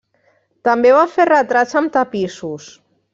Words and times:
També 0.67 0.93
va 0.95 1.03
fer 1.17 1.27
retrats 1.31 1.77
amb 1.83 1.93
tapissos. 1.99 2.67